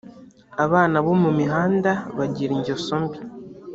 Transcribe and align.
abana 0.65 0.97
bo 1.05 1.13
mu 1.21 1.29
mihanda 1.39 1.91
bagira 2.17 2.51
ingesombi. 2.57 3.17